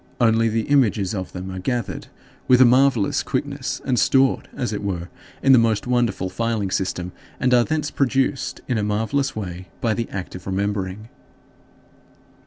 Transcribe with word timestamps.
Only 0.19 0.49
the 0.49 0.63
images 0.63 1.13
of 1.13 1.31
them 1.31 1.51
are 1.51 1.59
gathered 1.59 2.07
with 2.47 2.59
a 2.59 2.65
marvelous 2.65 3.21
quickness 3.21 3.79
and 3.85 3.99
stored, 3.99 4.49
as 4.55 4.73
it 4.73 4.81
were, 4.81 5.09
in 5.43 5.51
the 5.51 5.59
most 5.59 5.85
wonderful 5.85 6.27
filing 6.27 6.71
system, 6.71 7.11
and 7.39 7.53
are 7.53 7.63
thence 7.63 7.91
produced 7.91 8.61
in 8.67 8.79
a 8.79 8.83
marvelous 8.83 9.35
way 9.35 9.67
by 9.79 9.93
the 9.93 10.09
act 10.09 10.33
of 10.33 10.47
remembering. 10.47 11.07